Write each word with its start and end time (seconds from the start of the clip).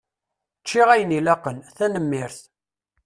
Ččiɣ 0.61 0.87
ayen 0.91 1.15
ilaqen, 1.17 1.57
tanemmirt. 1.77 2.39